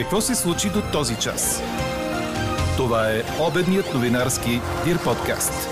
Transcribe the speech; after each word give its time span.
Какво 0.00 0.20
се 0.20 0.34
случи 0.34 0.68
до 0.68 0.82
този 0.92 1.16
час? 1.16 1.62
Това 2.76 3.10
е 3.12 3.22
обедният 3.48 3.94
новинарски 3.94 4.50
Дир 4.84 5.04
подкаст. 5.04 5.68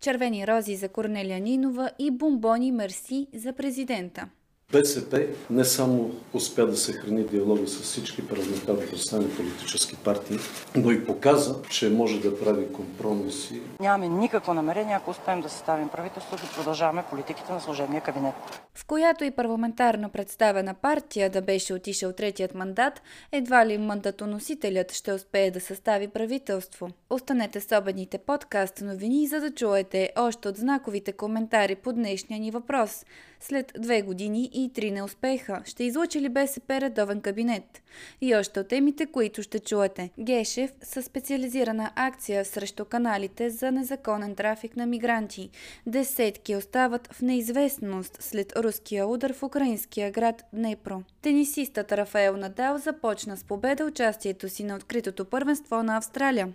Червени 0.00 0.46
рози 0.46 0.76
за 0.76 0.88
Корнелия 0.88 1.40
Нинова 1.40 1.90
и 1.98 2.10
бомбони 2.10 2.72
мерси 2.72 3.26
за 3.34 3.52
президента. 3.52 4.28
БСП 4.72 5.26
не 5.50 5.64
само 5.64 6.10
успя 6.32 6.66
да 6.66 6.76
съхрани 6.76 7.26
диалога 7.26 7.68
с 7.68 7.82
всички 7.82 8.28
парламентарно 8.28 8.80
представени 8.90 9.30
политически 9.30 9.96
партии, 9.96 10.38
но 10.76 10.90
и 10.90 11.06
показа, 11.06 11.54
че 11.70 11.90
може 11.90 12.20
да 12.20 12.40
прави 12.40 12.72
компромиси. 12.72 13.60
Нямаме 13.80 14.08
никакво 14.08 14.54
намерение, 14.54 14.94
ако 14.94 15.10
успеем 15.10 15.40
да 15.40 15.48
съставим 15.48 15.88
правителство, 15.88 16.36
да 16.36 16.52
продължаваме 16.56 17.04
политиките 17.10 17.52
на 17.52 17.60
служебния 17.60 18.02
кабинет. 18.02 18.34
В 18.74 18.86
която 18.86 19.24
и 19.24 19.30
парламентарно 19.30 20.08
представена 20.08 20.74
партия 20.74 21.30
да 21.30 21.42
беше 21.42 21.74
отишъл 21.74 22.12
третият 22.12 22.54
мандат, 22.54 23.02
едва 23.32 23.66
ли 23.66 23.78
мандатоносителят 23.78 24.92
ще 24.92 25.12
успее 25.12 25.50
да 25.50 25.60
състави 25.60 26.08
правителство. 26.08 26.88
Останете 27.10 27.60
с 27.60 27.78
обедните 27.78 28.18
подкаст 28.18 28.80
новини, 28.80 29.26
за 29.26 29.40
да 29.40 29.50
чуете 29.50 30.10
още 30.16 30.48
от 30.48 30.56
знаковите 30.56 31.12
коментари 31.12 31.74
по 31.74 31.92
днешния 31.92 32.40
ни 32.40 32.50
въпрос. 32.50 33.04
След 33.40 33.72
две 33.78 34.02
години 34.02 34.50
и 34.54 34.63
три 34.72 34.90
неуспеха, 34.90 35.62
ще 35.64 35.84
излучи 35.84 36.20
ли 36.20 36.28
БСП 36.28 36.80
редовен 36.80 37.20
кабинет? 37.20 37.82
И 38.20 38.34
още 38.34 38.60
от 38.60 38.68
темите, 38.68 39.06
които 39.06 39.42
ще 39.42 39.58
чуете. 39.58 40.10
Гешев 40.18 40.70
със 40.82 41.04
специализирана 41.04 41.90
акция 41.96 42.44
срещу 42.44 42.84
каналите 42.84 43.50
за 43.50 43.72
незаконен 43.72 44.34
трафик 44.34 44.76
на 44.76 44.86
мигранти. 44.86 45.50
Десетки 45.86 46.56
остават 46.56 47.12
в 47.12 47.22
неизвестност 47.22 48.22
след 48.22 48.56
руския 48.56 49.06
удар 49.06 49.32
в 49.32 49.42
украинския 49.42 50.10
град 50.10 50.44
Днепро. 50.52 51.02
Тенисистът 51.22 51.92
Рафаел 51.92 52.36
Надал 52.36 52.78
започна 52.78 53.36
с 53.36 53.44
победа 53.44 53.84
участието 53.84 54.48
си 54.48 54.64
на 54.64 54.76
откритото 54.76 55.24
първенство 55.24 55.82
на 55.82 55.96
Австралия. 55.96 56.52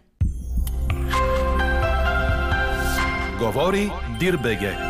Говори 3.40 3.92
Дирбеге. 4.20 4.89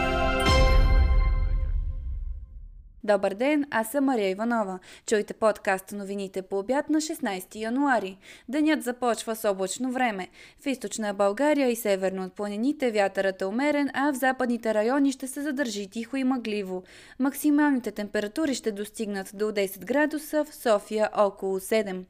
Добър 3.09 3.33
ден, 3.33 3.65
аз 3.71 3.91
съм 3.91 4.05
Мария 4.05 4.29
Иванова. 4.29 4.79
Чуйте 5.05 5.33
подкаст 5.33 5.91
новините 5.91 6.41
по 6.41 6.59
обяд 6.59 6.89
на 6.89 7.01
16 7.01 7.55
януари. 7.55 8.17
Денят 8.49 8.83
започва 8.83 9.35
с 9.35 9.49
облачно 9.49 9.91
време. 9.91 10.27
В 10.59 10.65
източна 10.65 11.13
България 11.13 11.69
и 11.69 11.75
северно 11.75 12.23
от 12.23 12.33
планините 12.33 12.91
вятърът 12.91 13.41
е 13.41 13.45
умерен, 13.45 13.89
а 13.93 14.13
в 14.13 14.15
западните 14.15 14.73
райони 14.73 15.11
ще 15.11 15.27
се 15.27 15.41
задържи 15.41 15.89
тихо 15.89 16.17
и 16.17 16.23
мъгливо. 16.23 16.83
Максималните 17.19 17.91
температури 17.91 18.55
ще 18.55 18.71
достигнат 18.71 19.31
до 19.33 19.45
10 19.45 19.85
градуса, 19.85 20.45
в 20.45 20.55
София 20.55 21.09
около 21.17 21.59
7. 21.59 22.03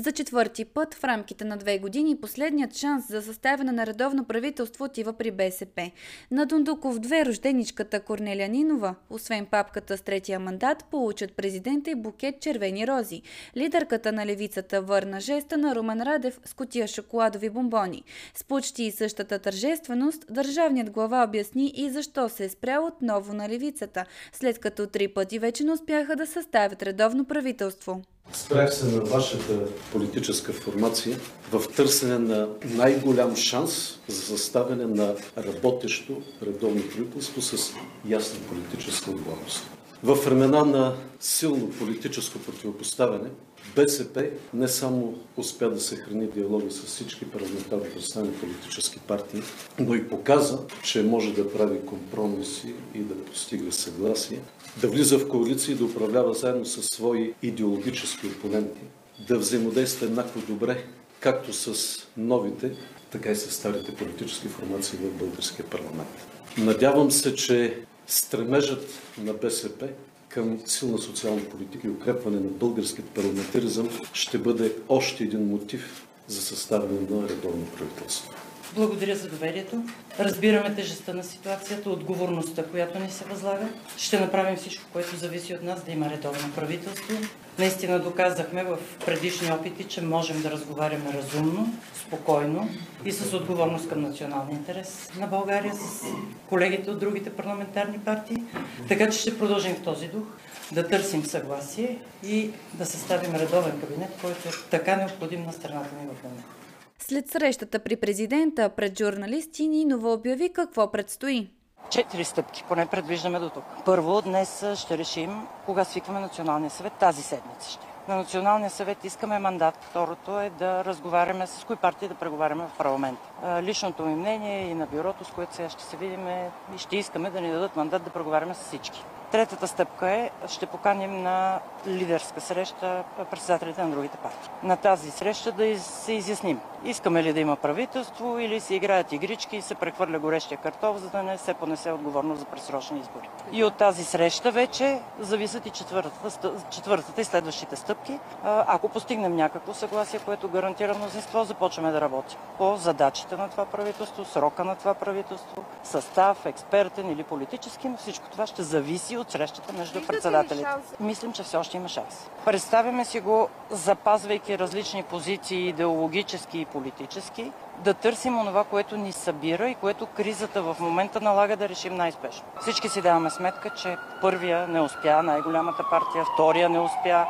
За 0.00 0.12
четвърти 0.12 0.64
път 0.64 0.94
в 0.94 1.04
рамките 1.04 1.44
на 1.44 1.56
две 1.56 1.78
години 1.78 2.20
последният 2.20 2.76
шанс 2.76 3.08
за 3.08 3.22
съставяне 3.22 3.72
на 3.72 3.86
редовно 3.86 4.24
правителство 4.24 4.84
отива 4.84 5.12
при 5.12 5.30
БСП. 5.30 5.90
На 6.30 6.46
Дундуков 6.46 6.98
две 6.98 7.24
рожденичката 7.24 8.00
Корнелия 8.00 8.48
Нинова, 8.48 8.94
освен 9.10 9.46
папката 9.46 9.96
с 9.96 10.00
третия 10.00 10.40
мандат, 10.40 10.84
получат 10.90 11.32
президента 11.32 11.90
и 11.90 11.94
букет 11.94 12.40
червени 12.40 12.86
рози. 12.86 13.22
Лидерката 13.56 14.12
на 14.12 14.26
левицата 14.26 14.82
върна 14.82 15.20
жеста 15.20 15.58
на 15.58 15.74
Румен 15.74 16.02
Радев 16.02 16.40
с 16.44 16.54
котия 16.54 16.88
шоколадови 16.88 17.50
бомбони. 17.50 18.04
С 18.34 18.44
почти 18.44 18.82
и 18.84 18.90
същата 18.90 19.38
тържественост, 19.38 20.24
държавният 20.30 20.90
глава 20.90 21.24
обясни 21.24 21.72
и 21.76 21.90
защо 21.90 22.28
се 22.28 22.44
е 22.44 22.48
спрял 22.48 22.86
отново 22.86 23.34
на 23.34 23.48
левицата, 23.48 24.04
след 24.32 24.58
като 24.58 24.86
три 24.86 25.08
пъти 25.08 25.38
вече 25.38 25.64
не 25.64 25.72
успяха 25.72 26.16
да 26.16 26.26
съставят 26.26 26.82
редовно 26.82 27.24
правителство. 27.24 28.02
Спрях 28.32 28.74
се 28.74 28.86
на 28.86 29.00
вашата 29.00 29.66
политическа 29.92 30.52
формация 30.52 31.18
в 31.52 31.62
търсене 31.76 32.18
на 32.18 32.48
най-голям 32.64 33.36
шанс 33.36 33.98
за 34.08 34.22
съставяне 34.22 34.86
на 34.86 35.14
работещо 35.38 36.22
редовно 36.42 36.82
правителство 36.88 37.42
с 37.42 37.72
ясна 38.08 38.40
политическа 38.48 39.10
отговорност. 39.10 39.66
В 40.02 40.14
времена 40.14 40.64
на 40.64 40.94
силно 41.20 41.70
политическо 41.70 42.38
противопоставяне, 42.38 43.28
БСП 43.76 44.30
не 44.54 44.68
само 44.68 45.18
успя 45.36 45.70
да 45.70 45.80
съхрани 45.80 46.26
диалога 46.26 46.70
с 46.70 46.84
всички 46.84 47.24
парламентарно 47.24 47.84
представени 47.94 48.32
политически 48.32 48.98
партии, 48.98 49.42
но 49.78 49.94
и 49.94 50.08
показа, 50.08 50.58
че 50.82 51.02
може 51.02 51.32
да 51.32 51.52
прави 51.52 51.86
компромиси 51.86 52.74
и 52.94 52.98
да 52.98 53.24
постига 53.24 53.72
съгласие, 53.72 54.40
да 54.80 54.88
влиза 54.88 55.18
в 55.18 55.28
коалиция 55.28 55.72
и 55.72 55.76
да 55.76 55.84
управлява 55.84 56.34
заедно 56.34 56.64
с 56.64 56.82
свои 56.82 57.34
идеологически 57.42 58.26
опоненти, 58.26 58.80
да 59.28 59.38
взаимодейства 59.38 60.06
еднакво 60.06 60.40
добре, 60.48 60.84
както 61.20 61.52
с 61.52 61.74
новите, 62.16 62.72
така 63.10 63.30
и 63.30 63.36
с 63.36 63.50
старите 63.50 63.94
политически 63.94 64.48
формации 64.48 64.98
в 64.98 65.18
българския 65.18 65.66
парламент. 65.66 66.26
Надявам 66.58 67.10
се, 67.10 67.34
че 67.34 67.84
стремежът 68.10 68.88
на 69.18 69.32
БСП 69.32 69.88
към 70.28 70.60
силна 70.66 70.98
социална 70.98 71.44
политика 71.44 71.86
и 71.86 71.90
укрепване 71.90 72.40
на 72.40 72.48
българският 72.48 73.10
парламентаризъм 73.10 73.88
ще 74.12 74.38
бъде 74.38 74.76
още 74.88 75.24
един 75.24 75.48
мотив 75.48 76.06
за 76.28 76.42
съставяне 76.42 77.00
на 77.10 77.28
редовно 77.28 77.66
правителство. 77.76 78.34
Благодаря 78.74 79.16
за 79.16 79.28
доверието. 79.28 79.82
Разбираме 80.20 80.74
тежестта 80.74 81.12
на 81.12 81.24
ситуацията, 81.24 81.90
отговорността, 81.90 82.64
която 82.64 82.98
ни 82.98 83.10
се 83.10 83.24
възлага. 83.24 83.68
Ще 83.96 84.20
направим 84.20 84.56
всичко, 84.56 84.84
което 84.92 85.16
зависи 85.16 85.54
от 85.54 85.62
нас 85.62 85.84
да 85.84 85.92
има 85.92 86.10
редовно 86.10 86.52
правителство. 86.54 87.14
Наистина 87.58 87.98
доказахме 87.98 88.64
в 88.64 88.78
предишни 89.06 89.52
опити, 89.52 89.84
че 89.84 90.02
можем 90.02 90.42
да 90.42 90.50
разговаряме 90.50 91.12
разумно, 91.12 91.74
спокойно 92.06 92.68
и 93.04 93.12
с 93.12 93.34
отговорност 93.34 93.88
към 93.88 94.02
националния 94.02 94.56
интерес 94.56 95.10
на 95.18 95.26
България, 95.26 95.74
с 95.74 96.04
колегите 96.48 96.90
от 96.90 97.00
другите 97.00 97.30
парламентарни 97.30 97.98
партии. 97.98 98.42
Така 98.88 99.10
че 99.10 99.18
ще 99.18 99.38
продължим 99.38 99.74
в 99.74 99.82
този 99.82 100.08
дух 100.08 100.24
да 100.72 100.88
търсим 100.88 101.24
съгласие 101.24 101.98
и 102.26 102.50
да 102.74 102.86
съставим 102.86 103.34
редовен 103.34 103.80
кабинет, 103.80 104.10
който 104.20 104.48
е 104.48 104.52
така 104.70 104.96
необходим 104.96 105.44
на 105.46 105.52
страната 105.52 105.94
ни 105.94 106.08
в 106.14 106.24
момента. 106.24 106.59
След 107.02 107.30
срещата 107.30 107.78
при 107.78 107.96
президента 107.96 108.68
пред 108.68 108.98
журналисти 108.98 109.68
Нинова 109.68 110.12
обяви 110.12 110.52
какво 110.52 110.92
предстои. 110.92 111.50
Четири 111.90 112.24
стъпки, 112.24 112.64
поне 112.68 112.86
предвиждаме 112.86 113.38
до 113.38 113.50
тук. 113.50 113.64
Първо, 113.84 114.22
днес 114.22 114.64
ще 114.74 114.98
решим 114.98 115.46
кога 115.66 115.84
свикваме 115.84 116.20
Националния 116.20 116.70
съвет. 116.70 116.92
Тази 116.92 117.22
седмица 117.22 117.70
ще. 117.70 117.86
На 118.08 118.16
Националния 118.16 118.70
съвет 118.70 119.04
искаме 119.04 119.38
мандат. 119.38 119.78
Второто 119.90 120.40
е 120.40 120.50
да 120.50 120.84
разговаряме 120.84 121.46
с 121.46 121.64
кои 121.64 121.76
партии 121.76 122.08
да 122.08 122.14
преговаряме 122.14 122.64
в 122.66 122.78
парламента. 122.78 123.22
Личното 123.62 124.06
ми 124.06 124.14
мнение 124.14 124.68
и 124.68 124.74
на 124.74 124.86
бюрото, 124.86 125.24
с 125.24 125.30
което 125.30 125.54
сега 125.54 125.68
ще 125.68 125.82
се 125.82 125.96
видим 125.96 126.28
е, 126.28 126.50
и 126.74 126.78
ще 126.78 126.96
искаме 126.96 127.30
да 127.30 127.40
ни 127.40 127.50
дадат 127.50 127.76
мандат 127.76 128.04
да 128.04 128.10
преговаряме 128.10 128.54
с 128.54 128.58
всички. 128.58 129.04
Третата 129.32 129.68
стъпка 129.68 130.10
е, 130.10 130.30
ще 130.48 130.66
поканим 130.66 131.22
на 131.22 131.60
лидерска 131.86 132.40
среща 132.40 133.04
председателите 133.30 133.82
на 133.82 133.90
другите 133.90 134.16
партии. 134.16 134.50
На 134.62 134.76
тази 134.76 135.10
среща 135.10 135.52
да 135.52 135.78
се 135.80 136.12
изясним. 136.12 136.60
Искаме 136.84 137.22
ли 137.22 137.32
да 137.32 137.40
има 137.40 137.56
правителство 137.56 138.38
или 138.38 138.60
се 138.60 138.74
играят 138.74 139.12
игрички 139.12 139.56
и 139.56 139.62
се 139.62 139.74
прехвърля 139.74 140.18
горещия 140.18 140.58
картоф, 140.58 140.96
за 140.96 141.10
да 141.10 141.22
не 141.22 141.38
се 141.38 141.54
понесе 141.54 141.92
отговорност 141.92 142.40
за 142.40 142.46
пресрочни 142.46 143.00
избори. 143.00 143.28
И 143.52 143.64
от 143.64 143.74
тази 143.74 144.04
среща 144.04 144.50
вече 144.50 145.00
зависят 145.20 145.66
и 145.66 145.70
четвъртата, 145.70 146.52
четвъртата 146.70 147.20
и 147.20 147.24
следващите 147.24 147.76
стъпки. 147.76 148.18
Ако 148.44 148.88
постигнем 148.88 149.36
някакво 149.36 149.74
съгласие, 149.74 150.20
което 150.20 150.48
гарантира 150.48 150.94
мнозинство, 150.94 151.44
започваме 151.44 151.90
да 151.90 152.00
работим 152.00 152.38
по 152.58 152.76
задачите 152.76 153.36
на 153.36 153.48
това 153.48 153.64
правителство, 153.64 154.24
срока 154.24 154.64
на 154.64 154.76
това 154.76 154.94
правителство, 154.94 155.64
състав, 155.84 156.46
експертен 156.46 157.10
или 157.10 157.22
политически, 157.22 157.88
но 157.88 157.96
всичко 157.96 158.28
това 158.30 158.46
ще 158.46 158.62
зависи 158.62 159.16
от 159.20 159.30
срещата 159.30 159.72
между 159.72 160.06
председателите. 160.06 160.68
Мислим, 161.00 161.32
че 161.32 161.42
все 161.42 161.56
още 161.56 161.76
има 161.76 161.88
шанс. 161.88 162.30
Представяме 162.44 163.04
си 163.04 163.20
го, 163.20 163.48
запазвайки 163.70 164.58
различни 164.58 165.02
позиции, 165.02 165.68
идеологически 165.68 166.60
и 166.60 166.64
политически, 166.64 167.52
да 167.78 167.94
търсим 167.94 168.38
онова, 168.38 168.64
което 168.64 168.96
ни 168.96 169.12
събира 169.12 169.68
и 169.68 169.74
което 169.74 170.06
кризата 170.06 170.62
в 170.62 170.76
момента 170.80 171.20
налага 171.20 171.56
да 171.56 171.68
решим 171.68 171.96
най-спешно. 171.96 172.44
Всички 172.60 172.88
си 172.88 173.02
даваме 173.02 173.30
сметка, 173.30 173.70
че 173.70 173.96
първия 174.20 174.68
не 174.68 174.80
успя, 174.80 175.22
най-голямата 175.22 175.84
партия, 175.90 176.24
втория 176.34 176.68
не 176.68 176.80
успя. 176.80 177.26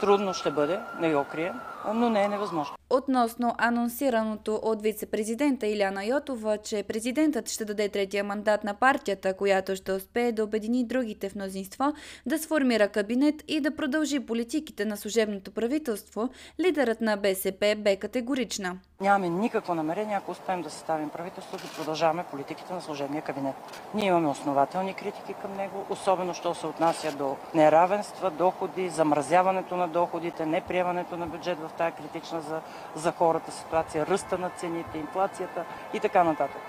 Трудно 0.00 0.34
ще 0.34 0.50
бъде, 0.50 0.80
не 0.98 1.14
го 1.14 1.24
крием, 1.24 1.60
но 1.94 2.10
не 2.10 2.24
е 2.24 2.28
невъзможно. 2.28 2.76
Относно 2.90 3.54
анонсираното 3.58 4.60
от 4.62 4.82
вице-президента 4.82 5.66
Иляна 5.66 6.04
Йотова, 6.04 6.58
че 6.58 6.82
президентът 6.82 7.48
ще 7.50 7.64
даде 7.64 7.88
третия 7.88 8.24
мандат 8.24 8.64
на 8.64 8.74
партията, 8.74 9.34
която 9.34 9.76
ще 9.76 9.92
успее 9.92 10.32
да 10.32 10.44
обедини 10.44 10.86
другите 10.86 11.28
в 11.28 11.34
мнозинство, 11.34 11.92
да 12.26 12.38
сформира 12.38 12.88
кабинет 12.88 13.34
и 13.48 13.60
да 13.60 13.76
продължи 13.76 14.20
политиките 14.20 14.84
на 14.84 14.96
служебното 14.96 15.50
правителство, 15.50 16.28
лидерът 16.60 17.00
на 17.00 17.16
БСП 17.16 17.76
бе 17.78 17.96
категорична. 17.96 18.78
Нямаме 19.00 19.28
никакво 19.28 19.74
намерение, 19.74 20.16
ако 20.16 20.30
успеем 20.30 20.62
да 20.62 20.70
съставим 20.70 21.08
правителство, 21.08 21.56
да 21.56 21.74
продължаваме 21.76 22.24
политиките 22.24 22.72
на 22.72 22.80
служебния 22.80 23.22
кабинет. 23.22 23.54
Ние 23.94 24.08
имаме 24.08 24.28
основателни 24.28 24.94
критики 24.94 25.34
към 25.34 25.56
него, 25.56 25.86
особено 25.90 26.34
що 26.34 26.54
се 26.54 26.66
отнася 26.66 27.12
до 27.12 27.36
неравенства, 27.54 28.30
доходи, 28.30 28.88
замразяването 28.88 29.76
на 29.76 29.88
доходите, 29.88 30.46
неприемането 30.46 31.16
на 31.16 31.26
бюджет 31.26 31.58
в 31.58 31.70
тази 31.78 31.92
критична 31.92 32.40
за, 32.40 32.60
за 32.94 33.12
хората 33.12 33.52
ситуация, 33.52 34.06
ръста 34.06 34.38
на 34.38 34.50
цените, 34.50 34.98
инфлацията 34.98 35.64
и 35.94 36.00
така 36.00 36.24
нататък. 36.24 36.62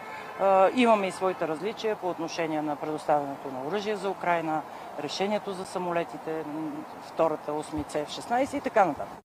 Имаме 0.75 1.07
и 1.07 1.11
своите 1.11 1.47
различия 1.47 1.95
по 1.95 2.09
отношение 2.09 2.61
на 2.61 2.75
предоставянето 2.75 3.47
на 3.47 3.67
оръжие 3.67 3.95
за 3.95 4.09
Украина, 4.09 4.61
решението 4.99 5.53
за 5.53 5.65
самолетите, 5.65 6.43
втората 7.01 7.51
8 7.51 8.05
F-16 8.05 8.57
и 8.57 8.61
така 8.61 8.85
нататък. 8.85 9.17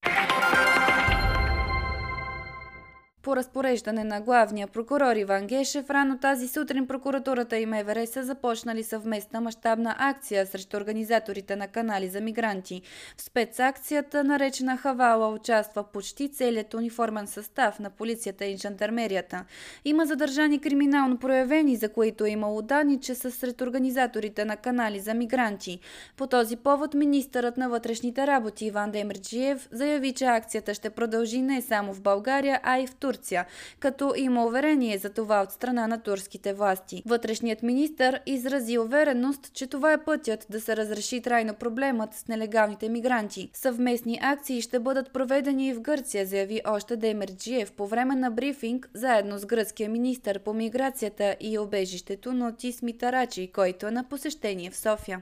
По 3.27 3.35
разпореждане 3.35 4.03
на 4.03 4.21
главния 4.21 4.67
прокурор 4.67 5.15
Иван 5.15 5.47
Гешев, 5.47 5.89
рано 5.89 6.17
тази 6.17 6.47
сутрин 6.47 6.87
прокуратурата 6.87 7.57
и 7.57 7.65
МВР 7.65 8.07
са 8.07 8.23
започнали 8.23 8.83
съвместна 8.83 9.41
мащабна 9.41 9.95
акция 9.97 10.45
срещу 10.45 10.77
организаторите 10.77 11.55
на 11.55 11.67
канали 11.67 12.09
за 12.09 12.21
мигранти. 12.21 12.81
В 13.17 13.21
спецакцията, 13.21 14.23
наречена 14.23 14.77
Хавала, 14.77 15.27
участва 15.27 15.83
почти 15.83 16.31
целият 16.31 16.73
униформен 16.73 17.27
състав 17.27 17.79
на 17.79 17.89
полицията 17.89 18.45
и 18.45 18.57
жандармерията. 18.57 19.45
Има 19.85 20.05
задържани 20.05 20.59
криминално 20.59 21.17
проявени, 21.17 21.75
за 21.75 21.89
които 21.89 22.25
е 22.25 22.29
имало 22.29 22.61
данни, 22.61 22.99
че 23.01 23.15
са 23.15 23.31
сред 23.31 23.61
организаторите 23.61 24.45
на 24.45 24.57
канали 24.57 24.99
за 24.99 25.13
мигранти. 25.13 25.79
По 26.17 26.27
този 26.27 26.55
повод 26.55 26.93
министърът 26.93 27.57
на 27.57 27.69
вътрешните 27.69 28.27
работи 28.27 28.65
Иван 28.65 28.91
Демерджиев 28.91 29.67
заяви, 29.71 30.13
че 30.13 30.25
акцията 30.25 30.73
ще 30.73 30.89
продължи 30.89 31.41
не 31.41 31.61
само 31.61 31.93
в 31.93 32.01
България, 32.01 32.59
а 32.63 32.79
и 32.79 32.87
в 32.87 32.95
Турция 32.95 33.16
Турция, 33.17 33.45
като 33.79 34.13
има 34.17 34.45
уверение 34.45 34.97
за 34.97 35.09
това 35.09 35.41
от 35.41 35.51
страна 35.51 35.87
на 35.87 36.01
турските 36.01 36.53
власти. 36.53 37.03
Вътрешният 37.05 37.63
министр 37.63 38.19
изрази 38.25 38.77
увереност, 38.77 39.53
че 39.53 39.67
това 39.67 39.93
е 39.93 40.03
пътят 40.03 40.45
да 40.49 40.61
се 40.61 40.77
разреши 40.77 41.21
трайно 41.21 41.53
проблемът 41.53 42.13
с 42.13 42.27
нелегалните 42.27 42.89
мигранти. 42.89 43.49
Съвместни 43.53 44.19
акции 44.21 44.61
ще 44.61 44.79
бъдат 44.79 45.13
проведени 45.13 45.67
и 45.67 45.73
в 45.73 45.81
Гърция, 45.81 46.25
заяви 46.25 46.61
още 46.67 46.95
Демерджиев 46.95 47.71
по 47.71 47.87
време 47.87 48.15
на 48.15 48.31
брифинг 48.31 48.89
заедно 48.93 49.37
с 49.37 49.45
гръцкия 49.45 49.89
министр 49.89 50.39
по 50.39 50.53
миграцията 50.53 51.35
и 51.39 51.59
обежището 51.59 52.33
Нотис 52.33 52.81
Митарачи, 52.81 53.51
който 53.53 53.87
е 53.87 53.91
на 53.91 54.03
посещение 54.03 54.69
в 54.69 54.77
София. 54.77 55.21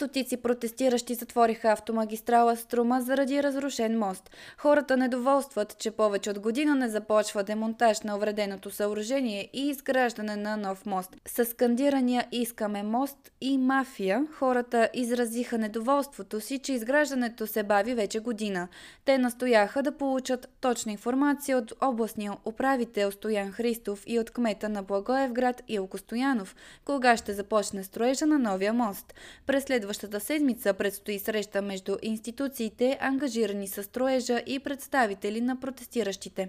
Стотици 0.00 0.36
протестиращи 0.36 1.14
затвориха 1.14 1.72
автомагистрала 1.72 2.56
Струма 2.56 3.00
заради 3.00 3.42
разрушен 3.42 3.98
мост. 3.98 4.30
Хората 4.58 4.96
недоволстват, 4.96 5.78
че 5.78 5.90
повече 5.90 6.30
от 6.30 6.38
година 6.38 6.74
не 6.74 6.88
започва 6.88 7.42
демонтаж 7.42 8.00
на 8.00 8.16
увреденото 8.16 8.70
съоръжение 8.70 9.50
и 9.52 9.68
изграждане 9.68 10.36
на 10.36 10.56
нов 10.56 10.86
мост. 10.86 11.16
С 11.26 11.44
скандирания 11.44 12.26
«Искаме 12.32 12.82
мост» 12.82 13.32
и 13.40 13.58
«Мафия» 13.58 14.26
хората 14.32 14.88
изразиха 14.94 15.58
недоволството 15.58 16.40
си, 16.40 16.58
че 16.58 16.72
изграждането 16.72 17.46
се 17.46 17.62
бави 17.62 17.94
вече 17.94 18.20
година. 18.20 18.68
Те 19.04 19.18
настояха 19.18 19.82
да 19.82 19.96
получат 19.96 20.48
точна 20.60 20.92
информация 20.92 21.58
от 21.58 21.72
областния 21.80 22.32
управител 22.44 23.10
Стоян 23.10 23.52
Христов 23.52 24.02
и 24.06 24.18
от 24.18 24.30
кмета 24.30 24.68
на 24.68 24.82
Благоевград 24.82 25.62
Илко 25.68 25.98
Стоянов, 25.98 26.56
кога 26.84 27.16
ще 27.16 27.32
започне 27.32 27.84
строежа 27.84 28.26
на 28.26 28.38
новия 28.38 28.72
мост. 28.72 29.14
През 29.46 29.70
следващата 29.94 30.20
седмица 30.20 30.74
предстои 30.74 31.18
среща 31.18 31.62
между 31.62 31.96
институциите, 32.02 32.98
ангажирани 33.00 33.68
с 33.68 33.82
строежа 33.82 34.42
и 34.46 34.58
представители 34.58 35.40
на 35.40 35.60
протестиращите. 35.60 36.48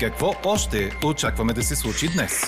Какво 0.00 0.34
още 0.44 0.90
очакваме 1.06 1.52
да 1.52 1.62
се 1.62 1.76
случи 1.76 2.08
днес? 2.12 2.42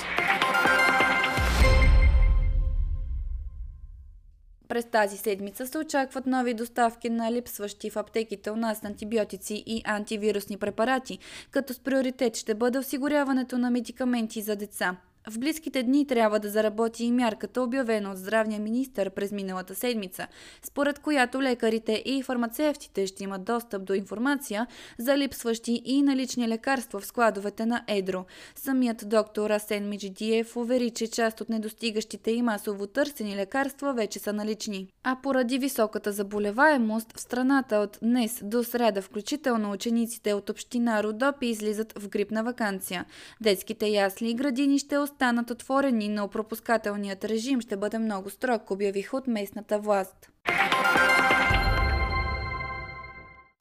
През 4.68 4.84
тази 4.84 5.16
седмица 5.16 5.66
се 5.66 5.78
очакват 5.78 6.26
нови 6.26 6.54
доставки 6.54 7.10
на 7.10 7.32
липсващи 7.32 7.90
в 7.90 7.96
аптеките 7.96 8.50
у 8.50 8.56
нас 8.56 8.84
антибиотици 8.84 9.64
и 9.66 9.82
антивирусни 9.84 10.56
препарати, 10.56 11.18
като 11.50 11.74
с 11.74 11.78
приоритет 11.78 12.36
ще 12.36 12.54
бъде 12.54 12.78
осигуряването 12.78 13.58
на 13.58 13.70
медикаменти 13.70 14.42
за 14.42 14.56
деца. 14.56 14.96
В 15.28 15.38
близките 15.38 15.82
дни 15.82 16.06
трябва 16.06 16.40
да 16.40 16.48
заработи 16.48 17.04
и 17.04 17.12
мярката, 17.12 17.62
обявена 17.62 18.10
от 18.10 18.18
здравния 18.18 18.60
министр 18.60 19.10
през 19.10 19.32
миналата 19.32 19.74
седмица, 19.74 20.26
според 20.62 20.98
която 20.98 21.42
лекарите 21.42 22.02
и 22.06 22.22
фармацевтите 22.22 23.06
ще 23.06 23.24
имат 23.24 23.44
достъп 23.44 23.84
до 23.84 23.94
информация 23.94 24.66
за 24.98 25.18
липсващи 25.18 25.82
и 25.84 26.02
налични 26.02 26.48
лекарства 26.48 27.00
в 27.00 27.06
складовете 27.06 27.66
на 27.66 27.84
Едро. 27.88 28.24
Самият 28.54 29.08
доктор 29.08 29.50
Асен 29.50 29.88
Миджидиев 29.88 30.56
увери, 30.56 30.90
че 30.90 31.06
част 31.06 31.40
от 31.40 31.48
недостигащите 31.48 32.30
и 32.30 32.42
масово 32.42 32.86
търсени 32.86 33.36
лекарства 33.36 33.92
вече 33.92 34.18
са 34.18 34.32
налични. 34.32 34.88
А 35.04 35.16
поради 35.22 35.58
високата 35.58 36.12
заболеваемост 36.12 37.12
в 37.16 37.20
страната 37.20 37.76
от 37.76 37.98
днес 38.02 38.40
до 38.42 38.64
среда 38.64 39.02
включително 39.02 39.72
учениците 39.72 40.34
от 40.34 40.50
община 40.50 41.02
Родопи 41.02 41.46
излизат 41.46 41.98
в 41.98 42.08
грипна 42.08 42.44
вакансия. 42.44 43.04
Детските 43.40 43.86
ясли 43.86 44.30
и 44.30 44.34
градини 44.34 44.78
ще 44.78 44.98
останат 45.10 45.50
отворени, 45.50 46.08
но 46.08 46.28
пропускателният 46.28 47.24
режим 47.24 47.60
ще 47.60 47.76
бъде 47.76 47.98
много 47.98 48.30
строг, 48.30 48.70
обявиха 48.70 49.16
от 49.16 49.26
местната 49.26 49.78
власт. 49.78 50.30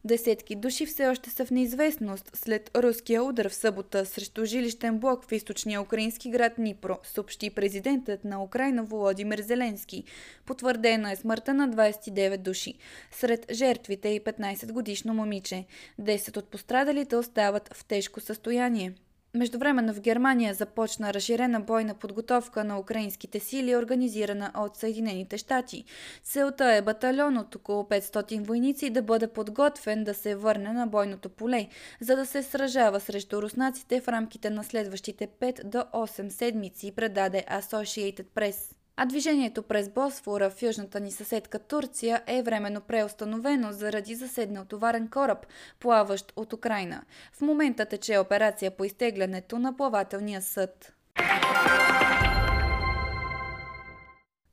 Десетки 0.04 0.56
души 0.56 0.86
все 0.86 1.08
още 1.08 1.30
са 1.30 1.46
в 1.46 1.52
неизвестност 1.52 2.32
след 2.34 2.72
руския 2.78 3.24
удар 3.24 3.50
в 3.50 3.54
събота 3.54 4.06
срещу 4.06 4.46
жилищен 4.46 5.00
блок 5.00 5.26
в 5.26 5.32
източния 5.32 5.82
украински 5.82 6.30
град 6.30 6.58
Нипро, 6.58 7.00
съобщи 7.04 7.50
президентът 7.50 8.24
на 8.24 8.44
Украина 8.44 8.84
Володимир 8.84 9.40
Зеленски. 9.40 10.04
Потвърдена 10.46 11.12
е 11.12 11.16
смъртта 11.16 11.54
на 11.54 11.70
29 11.70 12.38
души. 12.38 12.74
Сред 13.12 13.46
жертвите 13.52 14.10
е 14.10 14.16
и 14.16 14.24
15 14.24 14.72
годишно 14.72 15.14
момиче. 15.14 15.66
10 16.02 16.38
от 16.38 16.46
пострадалите 16.46 17.16
остават 17.16 17.74
в 17.74 17.86
тежко 17.86 18.20
състояние. 18.20 18.94
Междувременно 19.34 19.94
в 19.94 20.00
Германия 20.00 20.54
започна 20.54 21.14
разширена 21.14 21.60
бойна 21.60 21.94
подготовка 21.94 22.64
на 22.64 22.80
украинските 22.80 23.40
сили, 23.40 23.76
организирана 23.76 24.52
от 24.56 24.78
Съединените 24.78 25.38
щати. 25.38 25.84
Целта 26.24 26.74
е 26.74 26.82
батальон 26.82 27.38
от 27.38 27.56
около 27.56 27.84
500 27.84 28.46
войници 28.46 28.90
да 28.90 29.02
бъде 29.02 29.28
подготвен 29.28 30.04
да 30.04 30.14
се 30.14 30.36
върне 30.36 30.74
на 30.74 30.88
бойното 30.88 31.30
поле, 31.30 31.68
за 32.02 32.16
да 32.16 32.26
се 32.26 32.44
сражава 32.44 33.00
срещу 33.00 33.42
руснаците 33.42 34.02
в 34.02 34.08
рамките 34.08 34.50
на 34.50 34.64
следващите 34.64 35.28
5 35.28 35.64
до 35.64 35.78
8 35.78 36.30
седмици, 36.30 36.92
предаде 36.96 37.46
Associated 37.52 38.26
Press 38.36 38.79
а 39.02 39.06
движението 39.06 39.64
през 39.64 39.90
Босфора 39.90 40.50
в 40.50 40.62
южната 40.62 41.00
ни 41.00 41.12
съседка 41.12 41.60
Турция 41.60 42.22
е 42.28 42.44
временно 42.44 42.82
преустановено 42.82 43.72
заради 43.72 44.16
заседнал 44.16 44.66
товарен 44.66 45.08
кораб, 45.08 45.46
плаващ 45.80 46.34
от 46.36 46.54
Украина. 46.54 47.02
В 47.34 47.42
момента 47.42 47.86
тече 47.86 48.18
операция 48.18 48.72
по 48.72 48.86
изтеглянето 48.86 49.60
на 49.60 49.78
плавателния 49.78 50.42
съд. 50.42 50.94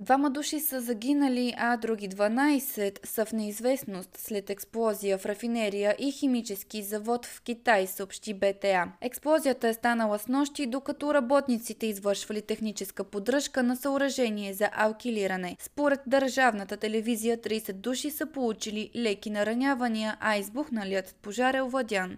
Двама 0.01 0.31
души 0.31 0.61
са 0.61 0.81
загинали, 0.81 1.55
а 1.59 1.77
други 1.77 2.09
12 2.09 3.07
са 3.07 3.25
в 3.25 3.33
неизвестност 3.33 4.11
след 4.17 4.51
експлозия 4.51 5.19
в 5.19 5.27
рафинерия 5.27 5.97
и 5.99 6.13
химически 6.13 6.83
завод 6.83 7.27
в 7.27 7.43
Китай, 7.43 7.87
съобщи 7.87 8.35
БТА. 8.35 8.93
Експлозията 9.01 9.69
е 9.69 9.75
станала 9.75 10.19
с 10.19 10.29
нощи, 10.29 10.67
докато 10.67 11.15
работниците 11.15 11.87
извършвали 11.87 12.43
техническа 12.43 13.05
поддръжка 13.05 13.63
на 13.63 13.77
съоръжение 13.77 14.55
за 14.55 14.71
алкилиране. 14.73 15.57
Според 15.61 16.01
държавната 16.07 16.77
телевизия 16.77 17.39
30 17.39 17.73
души 17.73 18.11
са 18.11 18.27
получили 18.27 18.91
леки 18.97 19.31
наранявания, 19.31 20.17
а 20.21 20.37
избухналият 20.37 21.15
пожар 21.23 21.55
е 21.55 21.63
овладян. 21.63 22.17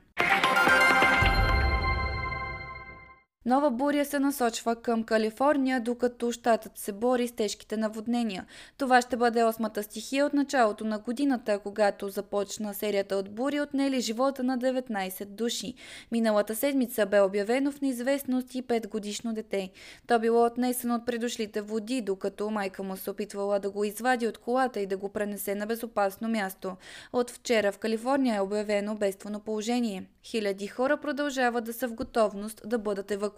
Нова 3.49 3.71
буря 3.71 4.05
се 4.05 4.19
насочва 4.19 4.77
към 4.77 5.05
Калифорния, 5.05 5.81
докато 5.81 6.33
щатът 6.33 6.79
се 6.79 6.93
бори 6.93 7.29
с 7.29 7.33
тежките 7.33 7.77
наводнения. 7.77 8.47
Това 8.79 9.03
ще 9.03 9.17
бъде 9.17 9.45
осмата 9.45 9.83
стихия 9.83 10.27
от 10.27 10.33
началото 10.33 10.85
на 10.85 10.99
годината, 10.99 11.59
когато 11.59 12.09
започна 12.09 12.75
серията 12.75 13.17
от 13.17 13.31
бури, 13.31 13.61
отнели 13.61 14.01
живота 14.01 14.43
на 14.43 14.59
19 14.59 15.25
души. 15.25 15.75
Миналата 16.13 16.57
седмица 16.57 17.07
бе 17.07 17.21
обявено 17.21 17.73
в 17.73 17.81
неизвестност 17.81 18.55
и 18.55 18.63
5 18.63 18.89
годишно 18.89 19.35
дете. 19.35 19.71
То 20.07 20.19
било 20.19 20.47
отнесено 20.47 20.95
от 20.95 21.07
предошлите 21.07 21.61
води, 21.61 22.01
докато 22.01 22.51
майка 22.51 22.83
му 22.83 22.97
се 22.97 23.11
опитвала 23.11 23.59
да 23.59 23.71
го 23.71 23.85
извади 23.85 24.27
от 24.27 24.39
колата 24.39 24.81
и 24.81 24.87
да 24.87 24.97
го 24.97 25.09
пренесе 25.09 25.55
на 25.55 25.67
безопасно 25.67 26.29
място. 26.29 26.77
От 27.13 27.31
вчера 27.31 27.73
в 27.73 27.79
Калифорния 27.79 28.37
е 28.37 28.41
обявено 28.41 28.95
бедствено 28.95 29.41
положение. 29.41 30.07
Хиляди 30.25 30.67
хора 30.67 30.97
продължават 30.97 31.65
да 31.65 31.73
са 31.73 31.89
в 31.89 31.95
готовност 31.95 32.63
да 32.67 32.79
бъдат 32.79 33.11
евакуирани. 33.11 33.38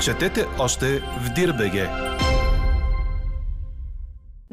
Четете 0.00 0.46
още 0.58 1.02
в 1.20 1.34
Дирбеге! 1.34 2.13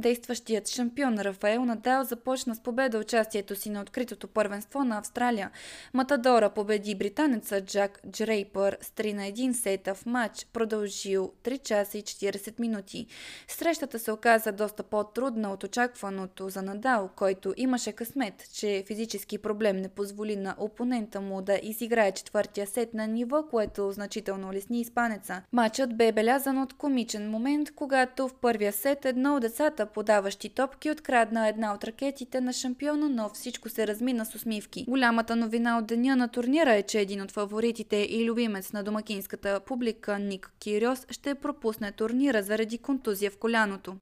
Действащият 0.01 0.69
шампион 0.69 1.19
Рафаел 1.19 1.65
Надал 1.65 2.03
започна 2.03 2.55
с 2.55 2.59
победа 2.59 2.97
участието 2.97 3.55
си 3.55 3.69
на 3.69 3.81
откритото 3.81 4.27
първенство 4.27 4.83
на 4.83 4.97
Австралия. 4.97 5.51
Матадора 5.93 6.49
победи 6.49 6.95
британеца 6.95 7.61
Джак 7.61 8.01
Джрейпър 8.11 8.77
с 8.81 8.89
3 8.89 9.13
на 9.13 9.21
1 9.21 9.51
сета 9.51 9.95
в 9.95 10.05
матч, 10.05 10.47
продължил 10.53 11.31
3 11.43 11.61
часа 11.63 11.97
и 11.97 12.03
40 12.03 12.59
минути. 12.59 13.05
Срещата 13.47 13.99
се 13.99 14.11
оказа 14.11 14.51
доста 14.51 14.83
по-трудна 14.83 15.51
от 15.51 15.63
очакваното 15.63 16.49
за 16.49 16.61
Надал, 16.61 17.09
който 17.15 17.53
имаше 17.57 17.91
късмет, 17.91 18.49
че 18.53 18.83
физически 18.87 19.37
проблем 19.37 19.77
не 19.77 19.89
позволи 19.89 20.35
на 20.35 20.55
опонента 20.57 21.21
му 21.21 21.41
да 21.41 21.59
изиграе 21.63 22.11
четвъртия 22.11 22.67
сет 22.67 22.93
на 22.93 23.07
ниво, 23.07 23.43
което 23.43 23.91
значително 23.91 24.49
улесни 24.49 24.81
испанеца. 24.81 25.41
Матчът 25.51 25.97
бе 25.97 26.11
белязан 26.11 26.57
от 26.57 26.73
комичен 26.73 27.29
момент, 27.29 27.71
когато 27.75 28.27
в 28.27 28.33
първия 28.41 28.73
сет 28.73 29.05
едно 29.05 29.35
от 29.35 29.41
децата 29.41 29.90
подаващи 29.93 30.49
топки 30.49 30.91
открадна 30.91 31.47
една 31.47 31.73
от 31.73 31.83
ракетите 31.83 32.41
на 32.41 32.53
шампиона, 32.53 33.09
но 33.09 33.29
всичко 33.33 33.69
се 33.69 33.87
размина 33.87 34.25
с 34.25 34.35
усмивки. 34.35 34.85
Голямата 34.87 35.35
новина 35.35 35.77
от 35.77 35.85
деня 35.85 36.15
на 36.15 36.27
турнира 36.27 36.73
е, 36.73 36.83
че 36.83 36.99
един 36.99 37.21
от 37.21 37.31
фаворитите 37.31 37.95
и 37.95 38.25
любимец 38.25 38.73
на 38.73 38.83
домакинската 38.83 39.59
публика 39.59 40.19
Ник 40.19 40.51
Кириос 40.59 41.05
ще 41.09 41.35
пропусне 41.35 41.91
турнира 41.91 42.43
заради 42.43 42.77
контузия 42.77 43.31
в 43.31 43.37
коляното. 43.37 43.95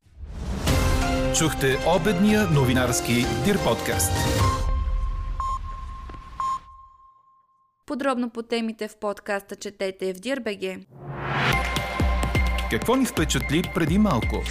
Чухте 1.38 1.77
обедния 1.96 2.48
новинарски 2.48 3.13
Дир 3.46 3.58
подкаст. 3.63 4.12
Подробно 7.86 8.29
по 8.29 8.43
темите 8.43 8.88
в 8.88 8.96
подкаста 8.96 9.55
четете 9.55 10.13
в 10.13 10.19
Дирбеге. 10.19 10.79
Какво 12.72 12.96
ни 12.96 13.05
впечатли 13.05 13.63
преди 13.75 13.98
малко? 13.98 14.43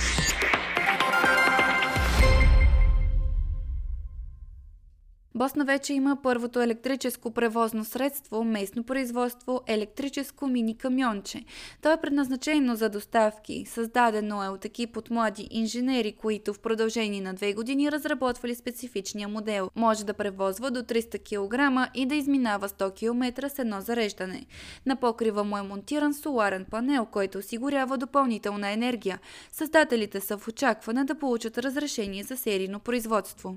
Босна 5.38 5.64
вече 5.64 5.92
има 5.92 6.16
първото 6.22 6.60
електрическо 6.60 7.30
превозно 7.30 7.84
средство, 7.84 8.44
местно 8.44 8.84
производство, 8.84 9.60
електрическо 9.66 10.46
мини 10.46 10.78
камионче. 10.78 11.44
То 11.82 11.92
е 11.92 12.00
предназначено 12.00 12.74
за 12.74 12.88
доставки. 12.88 13.64
Създадено 13.66 14.44
е 14.44 14.48
от 14.48 14.64
екип 14.64 14.96
от 14.96 15.10
млади 15.10 15.48
инженери, 15.50 16.12
които 16.12 16.54
в 16.54 16.58
продължение 16.58 17.20
на 17.20 17.34
две 17.34 17.54
години 17.54 17.92
разработвали 17.92 18.54
специфичния 18.54 19.28
модел. 19.28 19.70
Може 19.76 20.04
да 20.04 20.14
превозва 20.14 20.70
до 20.70 20.82
300 20.82 21.18
кг 21.22 21.90
и 21.94 22.06
да 22.06 22.14
изминава 22.14 22.68
100 22.68 22.94
км 22.94 23.48
с 23.48 23.58
едно 23.58 23.80
зареждане. 23.80 24.46
На 24.86 24.96
покрива 24.96 25.44
му 25.44 25.58
е 25.58 25.62
монтиран 25.62 26.14
соларен 26.14 26.66
панел, 26.70 27.06
който 27.06 27.38
осигурява 27.38 27.98
допълнителна 27.98 28.70
енергия. 28.70 29.18
Създателите 29.52 30.20
са 30.20 30.38
в 30.38 30.48
очакване 30.48 31.04
да 31.04 31.14
получат 31.14 31.58
разрешение 31.58 32.22
за 32.22 32.36
серийно 32.36 32.80
производство. 32.80 33.56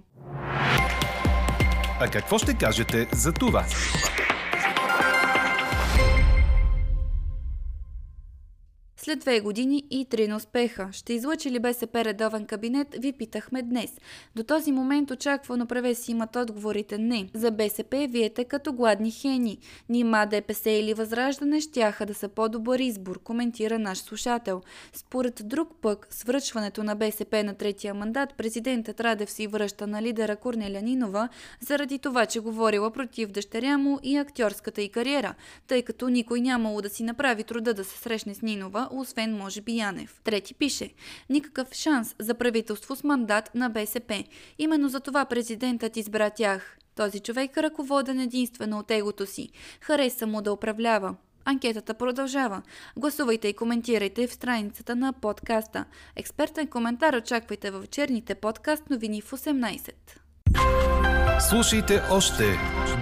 А 2.04 2.08
какво 2.08 2.38
ще 2.38 2.54
кажете 2.54 3.08
за 3.12 3.34
това? 3.34 3.66
След 9.04 9.20
две 9.20 9.40
години 9.40 9.84
и 9.90 10.06
три 10.06 10.28
на 10.28 10.36
успеха. 10.36 10.90
Ще 10.92 11.14
излъчи 11.14 11.52
ли 11.52 11.60
БСП 11.60 12.06
редовен 12.06 12.46
кабинет, 12.46 12.88
ви 13.00 13.14
питахме 13.14 13.62
днес. 13.62 13.98
До 14.36 14.44
този 14.44 14.72
момент 14.72 15.12
очаквано 15.12 15.66
превеси 15.66 16.12
имат 16.12 16.36
отговорите 16.36 16.98
не. 16.98 17.30
За 17.34 17.52
БСП 17.52 18.08
виете 18.10 18.44
като 18.44 18.74
гладни 18.74 19.12
хени. 19.12 19.58
Нима 19.90 20.26
ДПС 20.26 20.70
или 20.70 20.94
Възраждане 20.94 21.62
щяха 21.62 22.06
да 22.06 22.14
са 22.14 22.28
по-добър 22.30 22.80
избор, 22.80 23.20
коментира 23.24 23.80
наш 23.80 23.98
слушател. 23.98 24.62
Според 24.94 25.42
друг 25.46 25.70
пък, 25.82 26.08
с 26.10 26.24
връчването 26.24 26.84
на 26.84 26.96
БСП 26.96 27.44
на 27.44 27.54
третия 27.54 27.94
мандат, 27.94 28.34
президентът 28.38 29.02
Радев 29.02 29.32
си 29.32 29.48
връща 29.48 29.88
на 29.88 30.02
лидера 30.02 30.36
Корнеля 30.36 30.82
Нинова, 30.82 31.30
заради 31.60 32.00
това, 32.00 32.26
че 32.26 32.40
говорила 32.40 32.92
против 32.92 33.30
дъщеря 33.30 33.78
му 33.78 34.00
и 34.04 34.18
актьорската 34.18 34.82
й 34.82 34.90
кариера, 34.90 35.36
тъй 35.68 35.82
като 35.82 36.10
никой 36.10 36.42
нямало 36.42 36.82
да 36.82 36.90
си 36.90 37.04
направи 37.04 37.44
труда 37.44 37.74
да 37.74 37.84
се 37.84 37.98
срещне 37.98 38.34
с 38.34 38.42
Нинова, 38.42 38.88
освен 38.92 39.38
може 39.38 39.62
би 39.62 39.78
Янев. 39.78 40.22
Трети 40.24 40.54
пише 40.54 40.94
Никакъв 41.30 41.74
шанс 41.74 42.16
за 42.20 42.34
правителство 42.34 42.96
с 42.96 43.04
мандат 43.04 43.56
на 43.56 43.70
БСП. 43.70 44.24
Именно 44.58 44.90
за 44.90 45.00
това 45.00 45.26
президентът 45.26 45.98
избра 45.98 46.30
тях. 46.30 46.78
Този 46.96 47.20
човек 47.20 47.58
ръководен 47.58 48.20
единствено 48.20 48.80
от 48.80 48.92
егото 48.92 49.26
си. 49.26 49.50
Хареса 49.82 50.28
му 50.28 50.42
да 50.42 50.54
управлява. 50.54 51.16
Анкетата 51.46 51.94
продължава. 51.94 52.62
Гласувайте 52.98 53.48
и 53.48 53.54
коментирайте 53.54 54.28
в 54.28 54.34
страницата 54.34 54.96
на 54.96 55.14
подкаста. 55.14 55.86
Експертен 56.16 56.68
коментар 56.68 57.14
очаквайте 57.14 57.72
във 57.72 57.82
вечерните 57.82 58.36
подкаст 58.36 58.90
новини 58.90 59.22
в 59.22 59.32
18. 59.32 59.92
Слушайте 61.50 62.02
още, 62.12 62.44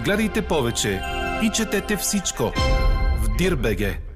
гледайте 0.04 0.42
повече 0.42 1.02
и 1.44 1.52
четете 1.56 1.98
всичко 1.98 2.44
в 3.24 3.38
Дирбеге. 3.38 4.09